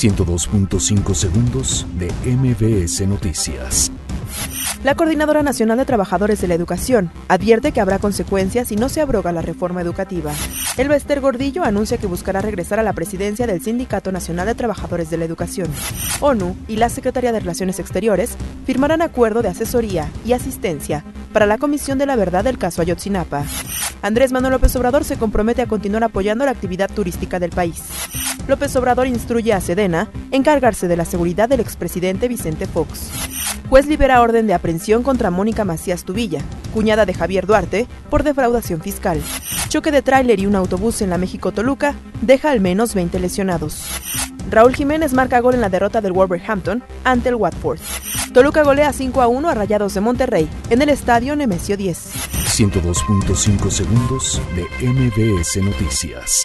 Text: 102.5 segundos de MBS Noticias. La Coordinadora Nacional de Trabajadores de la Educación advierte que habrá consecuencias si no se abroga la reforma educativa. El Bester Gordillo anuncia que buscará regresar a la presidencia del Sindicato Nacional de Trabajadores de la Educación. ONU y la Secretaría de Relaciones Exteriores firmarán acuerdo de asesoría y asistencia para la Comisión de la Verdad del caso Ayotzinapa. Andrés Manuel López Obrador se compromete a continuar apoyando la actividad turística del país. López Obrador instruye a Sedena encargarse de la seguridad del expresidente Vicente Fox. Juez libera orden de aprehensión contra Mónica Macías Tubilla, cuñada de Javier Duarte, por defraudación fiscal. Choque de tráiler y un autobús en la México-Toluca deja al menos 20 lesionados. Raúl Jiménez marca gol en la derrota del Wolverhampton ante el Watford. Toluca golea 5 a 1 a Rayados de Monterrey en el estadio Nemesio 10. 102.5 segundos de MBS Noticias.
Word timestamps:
102.5 0.00 1.14
segundos 1.14 1.86
de 1.98 2.10
MBS 2.24 3.06
Noticias. 3.06 3.92
La 4.82 4.94
Coordinadora 4.94 5.42
Nacional 5.42 5.76
de 5.76 5.84
Trabajadores 5.84 6.40
de 6.40 6.48
la 6.48 6.54
Educación 6.54 7.12
advierte 7.28 7.72
que 7.72 7.82
habrá 7.82 7.98
consecuencias 7.98 8.68
si 8.68 8.76
no 8.76 8.88
se 8.88 9.02
abroga 9.02 9.30
la 9.30 9.42
reforma 9.42 9.82
educativa. 9.82 10.32
El 10.78 10.88
Bester 10.88 11.20
Gordillo 11.20 11.64
anuncia 11.64 11.98
que 11.98 12.06
buscará 12.06 12.40
regresar 12.40 12.80
a 12.80 12.82
la 12.82 12.94
presidencia 12.94 13.46
del 13.46 13.60
Sindicato 13.60 14.10
Nacional 14.10 14.46
de 14.46 14.54
Trabajadores 14.54 15.10
de 15.10 15.18
la 15.18 15.26
Educación. 15.26 15.68
ONU 16.22 16.56
y 16.66 16.76
la 16.76 16.88
Secretaría 16.88 17.32
de 17.32 17.40
Relaciones 17.40 17.78
Exteriores 17.78 18.38
firmarán 18.64 19.02
acuerdo 19.02 19.42
de 19.42 19.48
asesoría 19.48 20.10
y 20.24 20.32
asistencia 20.32 21.04
para 21.34 21.44
la 21.44 21.58
Comisión 21.58 21.98
de 21.98 22.06
la 22.06 22.16
Verdad 22.16 22.44
del 22.44 22.56
caso 22.56 22.80
Ayotzinapa. 22.80 23.44
Andrés 24.00 24.32
Manuel 24.32 24.54
López 24.54 24.74
Obrador 24.76 25.04
se 25.04 25.18
compromete 25.18 25.60
a 25.60 25.68
continuar 25.68 26.04
apoyando 26.04 26.46
la 26.46 26.52
actividad 26.52 26.88
turística 26.90 27.38
del 27.38 27.50
país. 27.50 27.82
López 28.50 28.74
Obrador 28.74 29.06
instruye 29.06 29.52
a 29.52 29.60
Sedena 29.60 30.08
encargarse 30.32 30.88
de 30.88 30.96
la 30.96 31.04
seguridad 31.04 31.48
del 31.48 31.60
expresidente 31.60 32.26
Vicente 32.26 32.66
Fox. 32.66 33.08
Juez 33.68 33.86
libera 33.86 34.20
orden 34.20 34.48
de 34.48 34.54
aprehensión 34.54 35.04
contra 35.04 35.30
Mónica 35.30 35.64
Macías 35.64 36.02
Tubilla, 36.02 36.42
cuñada 36.74 37.06
de 37.06 37.14
Javier 37.14 37.46
Duarte, 37.46 37.86
por 38.10 38.24
defraudación 38.24 38.80
fiscal. 38.80 39.22
Choque 39.68 39.92
de 39.92 40.02
tráiler 40.02 40.40
y 40.40 40.46
un 40.46 40.56
autobús 40.56 41.00
en 41.00 41.10
la 41.10 41.18
México-Toluca 41.18 41.94
deja 42.22 42.50
al 42.50 42.60
menos 42.60 42.92
20 42.92 43.20
lesionados. 43.20 43.84
Raúl 44.50 44.74
Jiménez 44.74 45.12
marca 45.12 45.38
gol 45.38 45.54
en 45.54 45.60
la 45.60 45.68
derrota 45.68 46.00
del 46.00 46.12
Wolverhampton 46.12 46.82
ante 47.04 47.28
el 47.28 47.36
Watford. 47.36 47.78
Toluca 48.34 48.64
golea 48.64 48.92
5 48.92 49.22
a 49.22 49.28
1 49.28 49.48
a 49.48 49.54
Rayados 49.54 49.94
de 49.94 50.00
Monterrey 50.00 50.48
en 50.70 50.82
el 50.82 50.88
estadio 50.88 51.36
Nemesio 51.36 51.76
10. 51.76 52.14
102.5 52.58 53.70
segundos 53.70 54.42
de 54.56 54.64
MBS 54.84 55.56
Noticias. 55.62 56.44